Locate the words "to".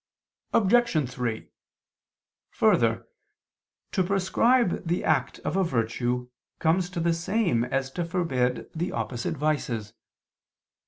3.91-4.01, 6.89-6.99, 7.91-8.03